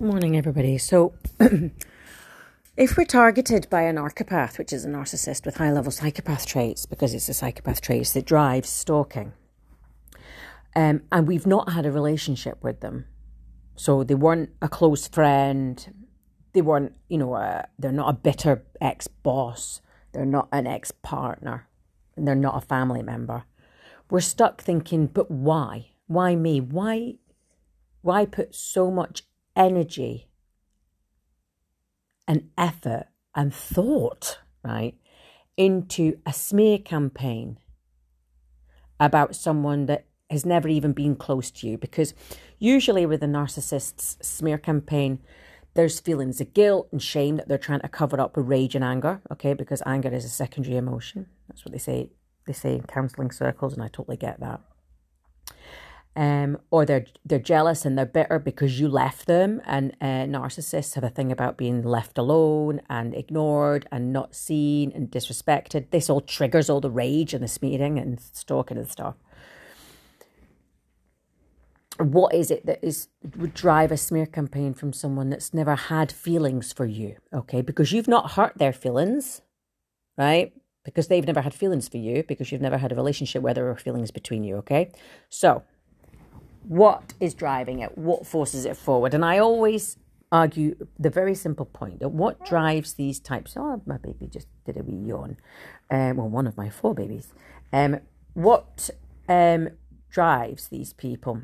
Morning, 0.00 0.36
everybody. 0.36 0.76
So, 0.76 1.14
if 2.76 2.96
we're 2.96 3.04
targeted 3.04 3.70
by 3.70 3.82
a 3.82 3.92
narcopath, 3.92 4.58
which 4.58 4.72
is 4.72 4.84
a 4.84 4.88
narcissist 4.88 5.46
with 5.46 5.58
high 5.58 5.70
level 5.70 5.92
psychopath 5.92 6.46
traits, 6.46 6.84
because 6.84 7.14
it's 7.14 7.28
a 7.28 7.32
psychopath 7.32 7.80
traits 7.80 8.10
that 8.12 8.26
drives 8.26 8.68
stalking, 8.68 9.34
um, 10.74 11.02
and 11.12 11.28
we've 11.28 11.46
not 11.46 11.70
had 11.70 11.86
a 11.86 11.92
relationship 11.92 12.58
with 12.60 12.80
them, 12.80 13.04
so 13.76 14.02
they 14.02 14.16
weren't 14.16 14.50
a 14.60 14.68
close 14.68 15.06
friend, 15.06 16.08
they 16.54 16.60
weren't, 16.60 16.96
you 17.08 17.18
know, 17.18 17.36
a, 17.36 17.68
they're 17.78 17.92
not 17.92 18.10
a 18.10 18.18
bitter 18.18 18.64
ex 18.80 19.06
boss, 19.06 19.80
they're 20.10 20.26
not 20.26 20.48
an 20.50 20.66
ex 20.66 20.90
partner, 20.90 21.68
and 22.16 22.26
they're 22.26 22.34
not 22.34 22.60
a 22.60 22.66
family 22.66 23.04
member. 23.04 23.44
We're 24.10 24.22
stuck 24.22 24.60
thinking, 24.60 25.06
but 25.06 25.30
why? 25.30 25.90
Why 26.08 26.34
me? 26.34 26.60
Why? 26.60 27.18
Why 28.02 28.26
put 28.26 28.56
so 28.56 28.90
much 28.90 29.22
energy 29.56 30.28
and 32.26 32.50
effort 32.56 33.06
and 33.34 33.54
thought, 33.54 34.38
right, 34.64 34.94
into 35.56 36.18
a 36.26 36.32
smear 36.32 36.78
campaign 36.78 37.58
about 38.98 39.36
someone 39.36 39.86
that 39.86 40.06
has 40.30 40.46
never 40.46 40.68
even 40.68 40.92
been 40.92 41.16
close 41.16 41.50
to 41.50 41.68
you. 41.68 41.76
Because 41.76 42.14
usually 42.58 43.06
with 43.06 43.22
a 43.22 43.26
narcissist's 43.26 44.16
smear 44.26 44.58
campaign, 44.58 45.20
there's 45.74 46.00
feelings 46.00 46.40
of 46.40 46.54
guilt 46.54 46.88
and 46.92 47.02
shame 47.02 47.36
that 47.36 47.48
they're 47.48 47.58
trying 47.58 47.80
to 47.80 47.88
cover 47.88 48.20
up 48.20 48.36
with 48.36 48.46
rage 48.46 48.74
and 48.74 48.84
anger, 48.84 49.20
okay, 49.30 49.54
because 49.54 49.82
anger 49.84 50.08
is 50.08 50.24
a 50.24 50.28
secondary 50.28 50.76
emotion. 50.76 51.26
That's 51.48 51.64
what 51.64 51.72
they 51.72 51.78
say 51.78 52.10
they 52.46 52.52
say 52.52 52.74
in 52.74 52.82
counselling 52.82 53.30
circles, 53.30 53.72
and 53.72 53.82
I 53.82 53.88
totally 53.88 54.18
get 54.18 54.38
that 54.40 54.60
um, 56.16 56.58
or 56.70 56.84
they're 56.86 57.06
they're 57.24 57.38
jealous 57.38 57.84
and 57.84 57.98
they're 57.98 58.06
bitter 58.06 58.38
because 58.38 58.78
you 58.78 58.88
left 58.88 59.26
them. 59.26 59.60
And 59.64 59.96
uh, 60.00 60.26
narcissists 60.26 60.94
have 60.94 61.04
a 61.04 61.08
thing 61.08 61.32
about 61.32 61.56
being 61.56 61.82
left 61.82 62.18
alone 62.18 62.80
and 62.88 63.14
ignored 63.14 63.86
and 63.90 64.12
not 64.12 64.34
seen 64.34 64.92
and 64.94 65.10
disrespected. 65.10 65.90
This 65.90 66.08
all 66.08 66.20
triggers 66.20 66.70
all 66.70 66.80
the 66.80 66.90
rage 66.90 67.34
and 67.34 67.42
the 67.42 67.48
smearing 67.48 67.98
and 67.98 68.20
stalking 68.20 68.78
and 68.78 68.88
stuff. 68.88 69.16
What 71.98 72.34
is 72.34 72.50
it 72.50 72.66
that 72.66 72.80
is 72.82 73.08
would 73.36 73.54
drive 73.54 73.92
a 73.92 73.96
smear 73.96 74.26
campaign 74.26 74.74
from 74.74 74.92
someone 74.92 75.30
that's 75.30 75.54
never 75.54 75.76
had 75.76 76.10
feelings 76.10 76.72
for 76.72 76.86
you? 76.86 77.16
Okay, 77.32 77.60
because 77.60 77.92
you've 77.92 78.08
not 78.08 78.32
hurt 78.32 78.56
their 78.56 78.72
feelings, 78.72 79.42
right? 80.18 80.52
Because 80.84 81.06
they've 81.08 81.26
never 81.26 81.40
had 81.40 81.54
feelings 81.54 81.88
for 81.88 81.96
you 81.96 82.24
because 82.26 82.50
you've 82.50 82.60
never 82.60 82.78
had 82.78 82.90
a 82.90 82.96
relationship 82.96 83.42
where 83.42 83.54
there 83.54 83.64
were 83.64 83.76
feelings 83.76 84.10
between 84.10 84.42
you. 84.42 84.56
Okay, 84.56 84.92
so 85.28 85.62
what 86.68 87.14
is 87.20 87.34
driving 87.34 87.80
it? 87.80 87.96
What 87.96 88.26
forces 88.26 88.64
it 88.64 88.76
forward? 88.76 89.14
And 89.14 89.24
I 89.24 89.38
always 89.38 89.96
argue 90.32 90.74
the 90.98 91.10
very 91.10 91.34
simple 91.34 91.66
point 91.66 92.00
that 92.00 92.08
what 92.08 92.44
drives 92.44 92.94
these 92.94 93.20
types. 93.20 93.54
Oh, 93.56 93.80
my 93.86 93.98
baby 93.98 94.26
just 94.26 94.48
did 94.64 94.76
a 94.76 94.82
wee 94.82 95.08
yawn. 95.08 95.36
Um, 95.90 96.16
well, 96.16 96.28
one 96.28 96.46
of 96.46 96.56
my 96.56 96.70
four 96.70 96.94
babies. 96.94 97.32
Um, 97.72 98.00
what 98.32 98.90
um, 99.28 99.68
drives 100.10 100.68
these 100.68 100.92
people 100.92 101.42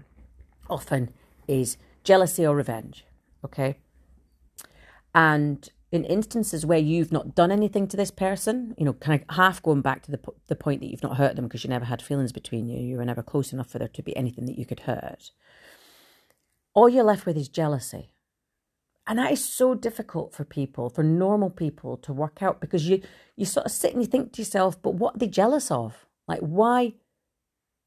often 0.68 1.10
is 1.46 1.76
jealousy 2.02 2.46
or 2.46 2.56
revenge. 2.56 3.04
Okay, 3.44 3.78
and 5.14 5.68
in 5.92 6.04
instances 6.04 6.64
where 6.64 6.78
you've 6.78 7.10
not 7.10 7.34
done 7.34 7.50
anything 7.50 7.88
to 7.88 7.96
this 7.96 8.10
person, 8.10 8.74
you 8.78 8.84
know, 8.84 8.92
kind 8.92 9.20
of 9.20 9.36
half 9.36 9.62
going 9.62 9.82
back 9.82 10.02
to 10.02 10.10
the 10.10 10.20
the 10.46 10.54
point 10.54 10.80
that 10.80 10.90
you've 10.90 11.02
not 11.02 11.16
hurt 11.16 11.36
them 11.36 11.46
because 11.46 11.64
you 11.64 11.70
never 11.70 11.84
had 11.84 12.00
feelings 12.00 12.32
between 12.32 12.68
you, 12.68 12.80
you 12.80 12.96
were 12.96 13.04
never 13.04 13.22
close 13.22 13.52
enough 13.52 13.70
for 13.70 13.78
there 13.78 13.88
to 13.88 14.02
be 14.02 14.16
anything 14.16 14.46
that 14.46 14.58
you 14.58 14.64
could 14.64 14.80
hurt. 14.80 15.32
All 16.74 16.88
you're 16.88 17.04
left 17.04 17.26
with 17.26 17.36
is 17.36 17.48
jealousy. 17.48 18.12
And 19.06 19.18
that 19.18 19.32
is 19.32 19.44
so 19.44 19.74
difficult 19.74 20.32
for 20.32 20.44
people, 20.44 20.88
for 20.88 21.02
normal 21.02 21.50
people 21.50 21.96
to 21.98 22.12
work 22.12 22.42
out 22.42 22.60
because 22.60 22.88
you 22.88 23.02
you 23.34 23.44
sort 23.44 23.66
of 23.66 23.72
sit 23.72 23.92
and 23.92 24.02
you 24.02 24.06
think 24.06 24.32
to 24.32 24.42
yourself, 24.42 24.80
but 24.80 24.94
what 24.94 25.16
are 25.16 25.18
they 25.18 25.26
jealous 25.26 25.70
of? 25.70 26.06
Like 26.28 26.40
why 26.40 26.94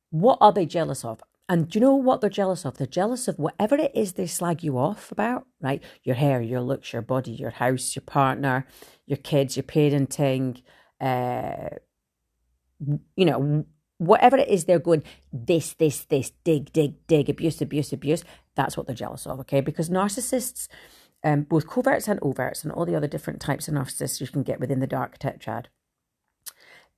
what 0.10 0.38
are 0.42 0.52
they 0.52 0.66
jealous 0.66 1.06
of? 1.06 1.24
And 1.50 1.70
do 1.70 1.78
you 1.78 1.82
know 1.82 1.96
what 1.96 2.22
they're 2.22 2.30
jealous 2.30 2.66
of? 2.66 2.78
They're 2.78 2.88
jealous 2.88 3.28
of 3.28 3.38
whatever 3.38 3.76
it 3.76 3.92
is 3.94 4.14
they 4.14 4.28
slag 4.28 4.64
you 4.64 4.78
off 4.78 5.12
about, 5.12 5.46
right? 5.62 5.84
Your 6.04 6.16
hair, 6.16 6.42
your 6.42 6.62
looks, 6.62 6.94
your 6.94 7.02
body, 7.02 7.32
your 7.32 7.50
house, 7.52 7.96
your 7.96 8.04
partner, 8.04 8.66
your 9.06 9.18
kids, 9.18 9.58
your 9.58 9.64
parenting, 9.64 10.62
uh, 11.02 11.70
you 13.16 13.26
know, 13.26 13.66
whatever 13.98 14.38
it 14.38 14.48
is 14.48 14.66
they're 14.66 14.80
going, 14.80 15.04
this, 15.32 15.74
this, 15.74 16.06
this, 16.06 16.32
dig, 16.44 16.72
dig, 16.74 17.06
dig, 17.08 17.30
abuse, 17.30 17.62
abuse, 17.62 17.94
abuse. 17.94 18.24
That's 18.56 18.78
what 18.78 18.88
they're 18.88 18.96
jealous 18.96 19.26
of, 19.26 19.40
okay? 19.42 19.62
Because 19.62 19.90
narcissists, 19.90 20.68
um, 21.24 21.44
both 21.44 21.68
coverts 21.68 22.08
and 22.08 22.20
overts, 22.22 22.64
and 22.64 22.72
all 22.72 22.86
the 22.86 22.96
other 22.96 23.08
different 23.08 23.40
types 23.40 23.68
of 23.68 23.74
narcissists 23.74 24.20
you 24.22 24.28
can 24.28 24.44
get 24.44 24.60
within 24.60 24.80
the 24.80 24.88
dark 24.88 25.20
tetrad, 25.20 25.66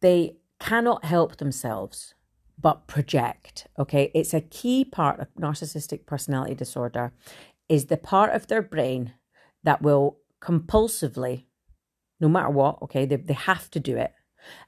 they 0.01 0.37
cannot 0.59 1.05
help 1.05 1.37
themselves 1.37 2.14
but 2.59 2.87
project. 2.87 3.67
Okay, 3.77 4.11
it's 4.13 4.33
a 4.33 4.41
key 4.41 4.85
part 4.85 5.19
of 5.19 5.33
narcissistic 5.35 6.05
personality 6.05 6.55
disorder 6.55 7.13
is 7.67 7.85
the 7.85 7.97
part 7.97 8.33
of 8.33 8.47
their 8.47 8.61
brain 8.61 9.13
that 9.63 9.81
will 9.81 10.17
compulsively, 10.41 11.45
no 12.19 12.29
matter 12.29 12.49
what, 12.49 12.81
okay, 12.83 13.05
they, 13.05 13.15
they 13.15 13.33
have 13.33 13.69
to 13.71 13.79
do 13.79 13.97
it. 13.97 14.13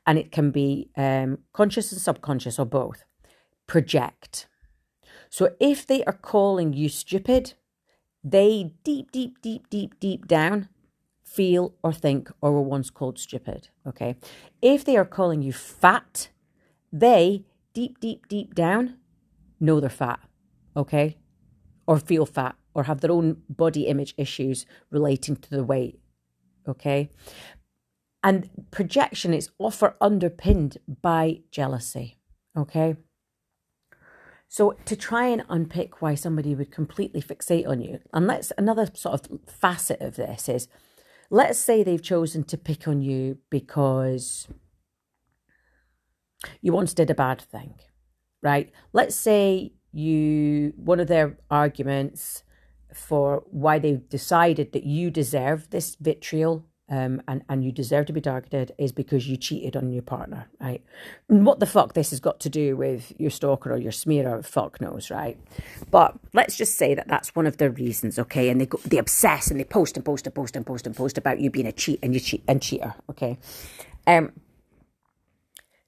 And 0.07 0.17
it 0.17 0.31
can 0.31 0.49
be 0.49 0.89
um, 0.97 1.39
conscious 1.53 1.91
and 1.91 2.01
subconscious 2.01 2.57
or 2.57 2.65
both, 2.65 3.03
project. 3.67 4.47
So 5.29 5.51
if 5.59 5.85
they 5.85 6.03
are 6.05 6.13
calling 6.13 6.73
you 6.73 6.89
stupid, 6.89 7.53
they 8.23 8.71
deep, 8.83 9.11
deep, 9.11 9.41
deep, 9.41 9.69
deep, 9.69 9.99
deep 9.99 10.27
down 10.27 10.69
feel 11.23 11.75
or 11.83 11.93
think 11.93 12.31
or 12.41 12.51
were 12.51 12.61
once 12.61 12.89
called 12.89 13.19
stupid. 13.19 13.69
Okay. 13.85 14.15
If 14.61 14.83
they 14.83 14.97
are 14.97 15.05
calling 15.05 15.41
you 15.41 15.53
fat, 15.53 16.29
they 16.91 17.45
deep, 17.77 17.99
deep, 17.99 18.27
deep 18.27 18.55
down 18.55 18.97
know 19.59 19.79
they're 19.79 19.87
fat, 19.87 20.19
okay? 20.75 21.15
Or 21.85 21.99
feel 21.99 22.25
fat 22.25 22.55
or 22.73 22.85
have 22.85 23.01
their 23.01 23.11
own 23.11 23.43
body 23.47 23.83
image 23.85 24.15
issues 24.17 24.65
relating 24.89 25.35
to 25.35 25.49
the 25.51 25.63
weight, 25.63 25.99
okay? 26.67 27.11
And 28.23 28.49
projection 28.71 29.31
is 29.31 29.51
often 29.59 29.91
underpinned 30.01 30.79
by 31.03 31.41
jealousy, 31.51 32.17
okay? 32.57 32.95
So 34.47 34.75
to 34.85 34.95
try 34.95 35.27
and 35.27 35.43
unpick 35.47 36.01
why 36.01 36.15
somebody 36.15 36.55
would 36.55 36.71
completely 36.71 37.21
fixate 37.21 37.67
on 37.67 37.79
you, 37.79 37.99
and 38.11 38.25
let's 38.25 38.51
another 38.57 38.89
sort 38.95 39.29
of 39.29 39.39
facet 39.45 40.01
of 40.01 40.15
this 40.15 40.49
is 40.49 40.67
let's 41.29 41.59
say 41.59 41.83
they've 41.83 42.01
chosen 42.01 42.43
to 42.45 42.57
pick 42.57 42.87
on 42.87 43.03
you 43.03 43.37
because 43.51 44.47
you 46.61 46.71
once 46.71 46.93
did 46.93 47.09
a 47.09 47.15
bad 47.15 47.41
thing, 47.41 47.75
right? 48.41 48.71
Let's 48.93 49.15
say 49.15 49.73
you, 49.91 50.73
one 50.75 50.99
of 50.99 51.07
their 51.07 51.37
arguments 51.49 52.43
for 52.93 53.43
why 53.49 53.79
they 53.79 54.01
decided 54.09 54.71
that 54.73 54.83
you 54.83 55.11
deserve 55.11 55.69
this 55.69 55.95
vitriol 55.95 56.65
um, 56.89 57.21
and, 57.27 57.43
and 57.49 57.65
you 57.65 57.71
deserve 57.71 58.05
to 58.05 58.13
be 58.13 58.21
targeted 58.21 58.71
is 58.77 58.93
because 58.93 59.27
you 59.27 59.35
cheated 59.35 59.75
on 59.75 59.91
your 59.91 60.01
partner, 60.01 60.47
right? 60.61 60.81
And 61.27 61.45
what 61.45 61.59
the 61.59 61.65
fuck 61.65 61.93
this 61.93 62.11
has 62.11 62.21
got 62.21 62.39
to 62.41 62.49
do 62.49 62.77
with 62.77 63.11
your 63.17 63.29
stalker 63.29 63.73
or 63.73 63.77
your 63.77 63.91
smearer, 63.91 64.41
fuck 64.41 64.79
knows, 64.79 65.11
right? 65.11 65.37
But 65.91 66.17
let's 66.33 66.55
just 66.55 66.77
say 66.77 66.95
that 66.95 67.09
that's 67.09 67.35
one 67.35 67.45
of 67.45 67.57
the 67.57 67.69
reasons, 67.71 68.17
okay? 68.17 68.49
And 68.49 68.61
they 68.61 68.67
go, 68.67 68.79
they 68.85 68.97
obsess 68.97 69.51
and 69.51 69.59
they 69.59 69.65
post 69.65 69.97
and 69.97 70.05
post 70.05 70.27
and 70.27 70.33
post 70.33 70.55
and 70.55 70.65
post 70.65 70.87
and 70.87 70.95
post 70.95 71.17
about 71.17 71.41
you 71.41 71.49
being 71.49 71.67
a 71.67 71.73
cheat 71.73 71.99
and 72.01 72.13
you 72.13 72.21
cheat 72.21 72.43
and 72.47 72.61
cheater, 72.61 72.95
okay? 73.09 73.37
Um, 74.05 74.31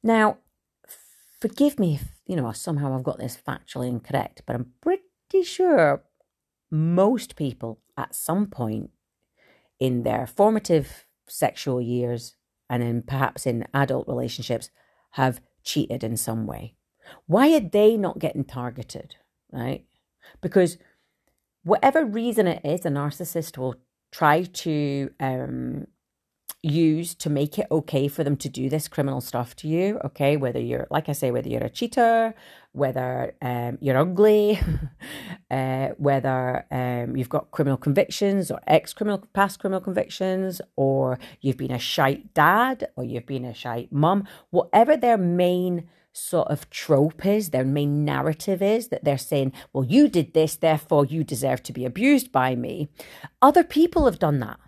now, 0.04 0.38
forgive 1.40 1.80
me 1.80 1.96
if, 1.96 2.04
you 2.26 2.36
know, 2.36 2.52
somehow 2.52 2.96
I've 2.96 3.04
got 3.04 3.20
this 3.20 3.38
factually 3.38 3.88
incorrect, 3.88 4.44
but 4.46 4.56
I'm 4.56 4.74
pretty 4.82 5.44
sure 5.44 6.04
most 6.72 7.36
people 7.36 7.80
at 7.98 8.16
some 8.16 8.48
point 8.48 8.92
in 9.80 10.04
their 10.04 10.28
formative 10.28 11.06
sexual 11.28 11.82
years 11.82 12.36
and 12.70 12.84
then 12.84 13.02
perhaps 13.02 13.46
in 13.46 13.66
adult 13.74 14.08
relationships 14.08 14.70
have 15.12 15.42
cheated 15.64 16.04
in 16.04 16.18
some 16.18 16.46
way. 16.46 16.76
Why 17.26 17.54
are 17.56 17.60
they 17.60 17.98
not 17.98 18.20
getting 18.20 18.44
targeted, 18.44 19.16
right? 19.52 19.86
Because 20.42 20.78
whatever 21.64 22.06
reason 22.06 22.46
it 22.48 22.64
is, 22.64 22.86
a 22.86 22.90
narcissist 22.90 23.58
will 23.58 23.76
try 24.12 24.44
to 24.44 25.10
um, 25.20 25.88
use 26.62 27.16
to 27.16 27.30
make 27.30 27.58
it 27.58 27.68
okay 27.72 28.08
for 28.08 28.24
them 28.24 28.36
to 28.38 28.50
do 28.50 28.70
this 28.70 28.88
criminal 28.88 29.22
stuff 29.22 29.56
to 29.58 29.68
you. 29.68 30.00
Okay, 30.04 30.38
whether 30.38 30.60
you're, 30.60 30.88
like 30.90 31.10
I 31.10 31.14
say, 31.14 31.32
whether 31.32 31.48
you're 31.48 31.64
a 31.64 31.70
cheater, 31.70 32.34
whether 32.74 33.34
um, 33.42 33.78
you're 33.82 33.98
ugly, 33.98 34.60
uh, 35.52 35.90
whether 35.98 36.66
um, 36.72 37.16
you've 37.16 37.30
got 37.30 37.52
criminal 37.52 37.78
convictions 37.78 38.52
or 38.52 38.60
ex 38.68 38.94
criminal, 38.94 39.24
past 39.34 39.60
criminal 39.60 39.82
convictions, 39.82 40.62
or 40.76 41.18
you've 41.42 41.58
been 41.58 41.72
a 41.72 41.80
shite 41.80 42.34
dad 42.34 42.88
or 42.96 43.04
you've 43.04 43.26
been 43.26 43.46
a 43.46 43.54
shite 43.54 43.92
mum, 43.92 44.28
whatever 44.50 44.98
their 44.98 45.18
main 45.18 45.88
sort 46.12 46.48
of 46.50 46.70
trope 46.70 47.26
is, 47.26 47.50
their 47.50 47.66
main 47.66 48.04
narrative 48.04 48.62
is 48.62 48.90
that 48.90 49.04
they're 49.04 49.18
saying, 49.18 49.54
well, 49.74 49.86
you 49.86 50.08
did 50.10 50.34
this, 50.34 50.56
therefore 50.56 51.06
you 51.06 51.24
deserve 51.24 51.64
to 51.64 51.74
be 51.74 51.86
abused 51.86 52.32
by 52.32 52.56
me. 52.56 52.90
Other 53.42 53.64
people 53.64 54.06
have 54.06 54.20
done 54.20 54.40
that, 54.40 54.60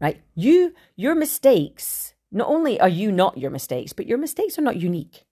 right? 0.00 0.20
You, 0.34 0.74
your 0.96 1.14
mistakes, 1.14 2.14
not 2.30 2.48
only 2.48 2.80
are 2.80 2.88
you 2.88 3.12
not 3.12 3.38
your 3.38 3.50
mistakes, 3.50 3.92
but 3.92 4.06
your 4.06 4.18
mistakes 4.18 4.58
are 4.58 4.62
not 4.62 4.76
unique, 4.76 5.24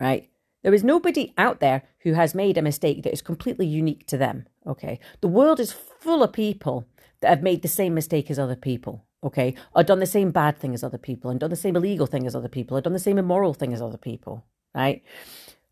right? 0.00 0.28
There 0.62 0.74
is 0.74 0.84
nobody 0.84 1.32
out 1.38 1.60
there 1.60 1.82
who 2.00 2.14
has 2.14 2.34
made 2.34 2.58
a 2.58 2.62
mistake 2.62 3.02
that 3.02 3.12
is 3.12 3.22
completely 3.22 3.66
unique 3.66 4.06
to 4.08 4.16
them, 4.16 4.46
okay? 4.66 4.98
The 5.20 5.28
world 5.28 5.60
is 5.60 5.72
full 5.72 6.22
of 6.22 6.32
people 6.32 6.86
that 7.20 7.28
have 7.28 7.42
made 7.42 7.62
the 7.62 7.68
same 7.68 7.94
mistake 7.94 8.30
as 8.30 8.38
other 8.38 8.56
people 8.56 9.04
okay, 9.22 9.54
or 9.74 9.82
done 9.82 9.98
the 9.98 10.06
same 10.06 10.30
bad 10.30 10.56
thing 10.58 10.74
as 10.74 10.84
other 10.84 10.98
people, 10.98 11.30
and 11.30 11.40
done 11.40 11.50
the 11.50 11.56
same 11.56 11.76
illegal 11.76 12.06
thing 12.06 12.26
as 12.26 12.34
other 12.34 12.48
people, 12.48 12.76
or 12.76 12.80
done 12.80 12.92
the 12.92 12.98
same 12.98 13.18
immoral 13.18 13.54
thing 13.54 13.72
as 13.72 13.82
other 13.82 13.98
people, 13.98 14.44
right? 14.74 15.02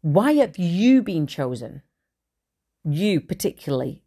Why 0.02 0.32
have 0.34 0.58
you 0.58 1.02
been 1.02 1.26
chosen? 1.26 1.82
You 2.84 3.20
particularly. 3.20 4.02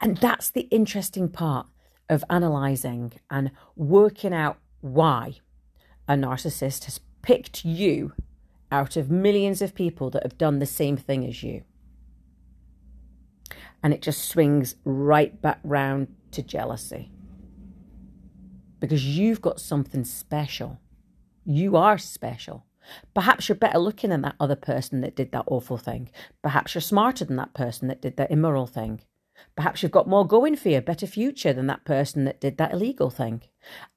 And 0.00 0.16
that's 0.16 0.50
the 0.50 0.62
interesting 0.62 1.28
part 1.28 1.66
of 2.08 2.24
analyzing 2.30 3.12
and 3.30 3.50
working 3.74 4.32
out 4.32 4.58
why 4.80 5.36
a 6.08 6.14
narcissist 6.14 6.84
has 6.84 7.00
picked 7.22 7.64
you 7.64 8.12
out 8.70 8.96
of 8.96 9.10
millions 9.10 9.62
of 9.62 9.74
people 9.74 10.10
that 10.10 10.22
have 10.22 10.38
done 10.38 10.58
the 10.58 10.66
same 10.66 10.96
thing 10.96 11.24
as 11.24 11.42
you. 11.42 11.62
And 13.82 13.92
it 13.92 14.02
just 14.02 14.28
swings 14.28 14.76
right 14.84 15.40
back 15.40 15.60
round 15.62 16.08
to 16.32 16.42
jealousy 16.42 17.10
because 18.80 19.18
you've 19.18 19.40
got 19.40 19.60
something 19.60 20.04
special. 20.04 20.78
You 21.44 21.76
are 21.76 21.98
special. 21.98 22.66
Perhaps 23.14 23.48
you're 23.48 23.56
better 23.56 23.78
looking 23.78 24.10
than 24.10 24.22
that 24.22 24.36
other 24.38 24.56
person 24.56 25.00
that 25.00 25.16
did 25.16 25.32
that 25.32 25.44
awful 25.46 25.78
thing. 25.78 26.10
Perhaps 26.42 26.74
you're 26.74 26.82
smarter 26.82 27.24
than 27.24 27.36
that 27.36 27.54
person 27.54 27.88
that 27.88 28.02
did 28.02 28.16
that 28.16 28.30
immoral 28.30 28.66
thing. 28.66 29.00
Perhaps 29.54 29.82
you've 29.82 29.92
got 29.92 30.08
more 30.08 30.26
going 30.26 30.56
for 30.56 30.68
you, 30.68 30.78
a 30.78 30.82
better 30.82 31.06
future 31.06 31.52
than 31.52 31.66
that 31.66 31.84
person 31.84 32.24
that 32.24 32.40
did 32.40 32.58
that 32.58 32.72
illegal 32.72 33.10
thing. 33.10 33.42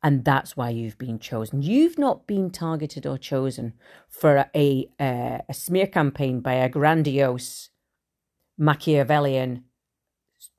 And 0.02 0.24
that's 0.24 0.56
why 0.56 0.70
you've 0.70 0.98
been 0.98 1.20
chosen. 1.20 1.62
You've 1.62 1.98
not 1.98 2.28
been 2.28 2.50
targeted 2.50 3.06
or 3.06 3.18
chosen 3.18 3.74
for 4.08 4.38
a, 4.38 4.50
a, 4.56 4.90
uh, 5.00 5.42
a 5.50 5.54
smear 5.54 5.88
campaign 5.88 6.40
by 6.40 6.54
a 6.54 6.70
grandiose 6.70 7.70
Machiavellian 8.58 9.64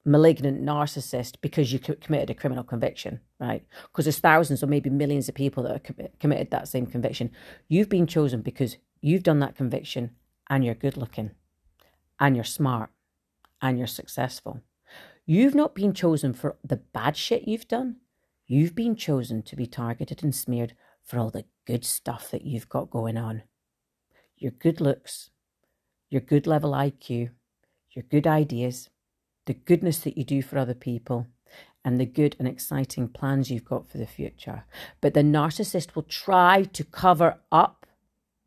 malignant 0.05 0.63
narcissist 0.63 1.37
because 1.41 1.73
you 1.73 1.79
committed 1.79 2.31
a 2.31 2.35
criminal 2.35 2.65
conviction, 2.65 3.21
right? 3.39 3.65
Because 3.85 4.05
there's 4.05 4.19
thousands 4.19 4.63
or 4.63 4.67
maybe 4.67 4.91
millions 4.91 5.29
of 5.29 5.35
people 5.35 5.63
that 5.63 5.87
have 5.87 6.11
committed 6.19 6.51
that 6.51 6.69
same 6.69 6.87
conviction. 6.87 7.31
You've 7.69 7.89
been 7.89 8.07
chosen 8.07 8.43
because 8.43 8.77
you've 9.01 9.23
done 9.23 9.41
that 9.41 9.57
conviction 9.57 10.11
and 10.49 10.65
you're 10.65 10.75
good 10.75 10.97
looking 10.97 11.33
and 12.19 12.35
you're 12.37 12.45
smart 12.45 12.91
and 13.63 13.79
you're 13.79 13.87
successful. 13.87 14.63
You've 15.31 15.55
not 15.55 15.77
been 15.77 15.95
chosen 15.95 16.33
for 16.33 16.57
the 16.65 16.79
bad 16.79 17.17
shit 17.17 17.47
you've 17.47 17.69
done. 17.69 17.99
You've 18.49 18.75
been 18.75 18.97
chosen 18.97 19.43
to 19.43 19.55
be 19.55 19.65
targeted 19.65 20.25
and 20.25 20.35
smeared 20.35 20.75
for 21.05 21.21
all 21.21 21.31
the 21.31 21.45
good 21.69 21.85
stuff 21.85 22.33
that 22.33 22.45
you've 22.45 22.69
got 22.69 22.91
going 22.91 23.17
on. 23.17 23.45
Your 24.37 24.51
good 24.51 24.81
looks, 24.81 25.31
your 26.11 26.21
good 26.21 26.49
level 26.49 26.73
IQ, 26.73 27.31
your 27.93 28.03
good 28.11 28.27
ideas, 28.27 28.91
the 29.47 29.55
goodness 29.55 29.99
that 29.99 30.19
you 30.19 30.25
do 30.25 30.43
for 30.43 30.59
other 30.59 30.75
people, 30.75 31.29
and 31.85 32.01
the 32.01 32.07
good 32.07 32.35
and 32.41 32.49
exciting 32.49 33.07
plans 33.07 33.53
you've 33.53 33.65
got 33.65 33.89
for 33.89 33.99
the 33.99 34.09
future. 34.09 34.65
But 35.01 35.15
the 35.15 35.23
narcissist 35.23 35.95
will 35.95 36.03
try 36.03 36.65
to 36.65 36.83
cover 36.83 37.39
up 37.53 37.87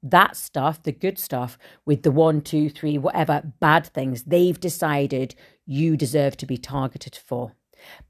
that 0.03 0.35
stuff, 0.35 0.83
the 0.83 0.91
good 0.91 1.17
stuff, 1.17 1.57
with 1.85 2.03
the 2.03 2.11
one, 2.11 2.41
two, 2.41 2.69
three, 2.69 2.97
whatever 2.97 3.53
bad 3.61 3.87
things 3.87 4.23
they've 4.23 4.59
decided 4.59 5.33
you 5.65 5.97
deserve 5.97 6.37
to 6.37 6.45
be 6.45 6.57
targeted 6.57 7.15
for. 7.15 7.53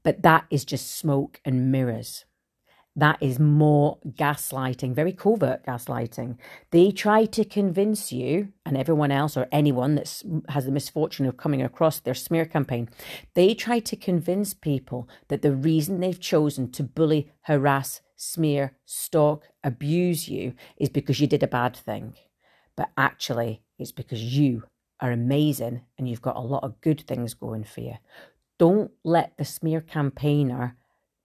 But 0.02 0.22
that 0.22 0.44
is 0.50 0.64
just 0.64 0.96
smoke 0.96 1.40
and 1.44 1.72
mirrors 1.72 2.24
that 2.96 3.18
is 3.20 3.38
more 3.40 3.98
gaslighting, 4.06 4.94
very 4.94 5.12
covert 5.12 5.64
gaslighting. 5.66 6.38
They 6.70 6.92
try 6.92 7.24
to 7.26 7.44
convince 7.44 8.12
you 8.12 8.52
and 8.64 8.76
everyone 8.76 9.10
else 9.10 9.36
or 9.36 9.48
anyone 9.50 9.96
that 9.96 10.22
has 10.48 10.66
the 10.66 10.70
misfortune 10.70 11.26
of 11.26 11.36
coming 11.36 11.60
across 11.60 11.98
their 11.98 12.14
smear 12.14 12.44
campaign, 12.44 12.88
they 13.34 13.54
try 13.54 13.80
to 13.80 13.96
convince 13.96 14.54
people 14.54 15.08
that 15.28 15.42
the 15.42 15.54
reason 15.54 16.00
they've 16.00 16.20
chosen 16.20 16.70
to 16.72 16.84
bully, 16.84 17.32
harass, 17.42 18.00
smear, 18.16 18.76
stalk, 18.84 19.48
abuse 19.64 20.28
you 20.28 20.54
is 20.76 20.88
because 20.88 21.18
you 21.20 21.26
did 21.26 21.42
a 21.42 21.48
bad 21.48 21.76
thing. 21.76 22.14
But 22.76 22.90
actually, 22.96 23.62
it's 23.78 23.92
because 23.92 24.22
you 24.22 24.64
are 25.04 25.12
amazing 25.12 25.82
and 25.98 26.08
you've 26.08 26.22
got 26.22 26.36
a 26.36 26.40
lot 26.40 26.64
of 26.64 26.80
good 26.80 27.06
things 27.06 27.34
going 27.34 27.62
for 27.62 27.82
you. 27.82 27.94
Don't 28.58 28.90
let 29.04 29.36
the 29.36 29.44
smear 29.44 29.82
campaigner 29.82 30.76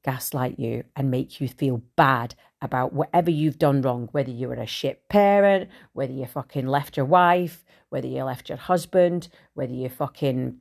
gaslight 0.04 0.60
you 0.60 0.84
and 0.98 1.10
make 1.10 1.40
you 1.40 1.48
feel 1.48 1.82
bad 1.96 2.36
about 2.62 2.92
whatever 2.92 3.32
you've 3.32 3.58
done 3.58 3.82
wrong, 3.82 4.10
whether 4.12 4.32
you 4.32 4.50
were 4.50 4.56
a 4.56 4.66
shit 4.66 5.08
parent, 5.08 5.70
whether 5.94 6.12
you 6.12 6.26
fucking 6.26 6.68
left 6.68 6.98
your 6.98 7.06
wife, 7.06 7.64
whether 7.88 8.08
you 8.08 8.22
left 8.24 8.50
your 8.50 8.58
husband, 8.58 9.30
whether 9.54 9.74
you 9.74 9.88
fucking 9.88 10.58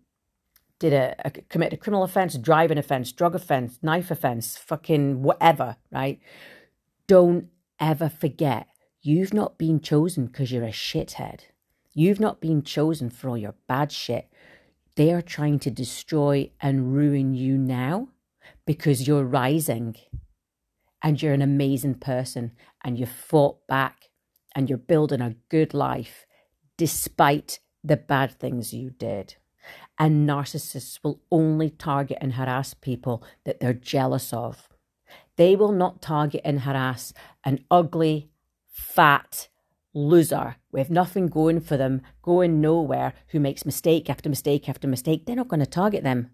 did 0.78 0.92
a, 0.92 1.16
a 1.24 1.30
committed 1.48 1.74
a 1.74 1.76
criminal 1.76 2.04
offense, 2.04 2.38
driving 2.38 2.78
offense, 2.78 3.10
drug 3.10 3.34
offense, 3.34 3.80
knife 3.82 4.12
offense, 4.12 4.56
fucking 4.56 5.24
whatever, 5.24 5.74
right? 5.90 6.20
Don't 7.08 7.48
ever 7.80 8.08
forget 8.08 8.68
you've 9.02 9.34
not 9.34 9.58
been 9.58 9.80
chosen 9.80 10.26
because 10.26 10.52
you're 10.52 10.62
a 10.62 10.68
shithead. 10.68 11.40
You've 11.98 12.20
not 12.20 12.40
been 12.40 12.62
chosen 12.62 13.10
for 13.10 13.28
all 13.28 13.36
your 13.36 13.56
bad 13.66 13.90
shit. 13.90 14.28
They 14.94 15.12
are 15.12 15.20
trying 15.20 15.58
to 15.58 15.68
destroy 15.68 16.52
and 16.60 16.94
ruin 16.94 17.34
you 17.34 17.58
now 17.58 18.10
because 18.64 19.08
you're 19.08 19.24
rising 19.24 19.96
and 21.02 21.20
you're 21.20 21.32
an 21.32 21.42
amazing 21.42 21.96
person 21.96 22.52
and 22.84 22.96
you 22.96 23.04
fought 23.04 23.66
back 23.66 24.10
and 24.54 24.68
you're 24.68 24.78
building 24.78 25.20
a 25.20 25.34
good 25.48 25.74
life 25.74 26.24
despite 26.76 27.58
the 27.82 27.96
bad 27.96 28.30
things 28.38 28.72
you 28.72 28.90
did. 28.90 29.34
And 29.98 30.24
narcissists 30.24 31.00
will 31.02 31.20
only 31.32 31.68
target 31.68 32.18
and 32.20 32.34
harass 32.34 32.74
people 32.74 33.24
that 33.42 33.58
they're 33.58 33.72
jealous 33.74 34.32
of. 34.32 34.68
They 35.34 35.56
will 35.56 35.72
not 35.72 36.00
target 36.00 36.42
and 36.44 36.60
harass 36.60 37.12
an 37.42 37.64
ugly, 37.72 38.30
fat 38.68 39.48
loser 39.98 40.56
with 40.72 40.90
nothing 40.90 41.26
going 41.26 41.60
for 41.60 41.76
them, 41.76 42.02
going 42.22 42.60
nowhere, 42.60 43.14
who 43.28 43.40
makes 43.40 43.64
mistake 43.64 44.08
after 44.08 44.28
mistake 44.28 44.68
after 44.68 44.86
mistake. 44.86 45.26
They're 45.26 45.36
not 45.36 45.48
going 45.48 45.60
to 45.60 45.66
target 45.66 46.04
them 46.04 46.30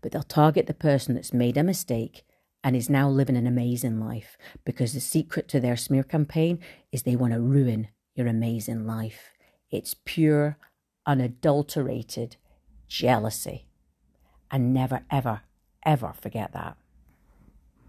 but 0.00 0.12
they'll 0.12 0.22
target 0.22 0.66
the 0.66 0.74
person 0.74 1.14
that's 1.14 1.32
made 1.32 1.56
a 1.56 1.62
mistake 1.62 2.24
and 2.62 2.76
is 2.76 2.90
now 2.90 3.08
living 3.08 3.36
an 3.36 3.46
amazing 3.46 4.00
life 4.00 4.36
because 4.64 4.92
the 4.92 5.00
secret 5.00 5.48
to 5.48 5.60
their 5.60 5.76
smear 5.76 6.02
campaign 6.02 6.58
is 6.92 7.02
they 7.02 7.16
want 7.16 7.32
to 7.32 7.40
ruin 7.40 7.88
your 8.14 8.26
amazing 8.26 8.86
life. 8.86 9.30
It's 9.70 9.94
pure, 10.04 10.58
unadulterated 11.06 12.36
jealousy. 12.86 13.66
And 14.50 14.74
never, 14.74 15.02
ever, 15.10 15.42
ever 15.86 16.12
forget 16.20 16.52
that. 16.52 16.76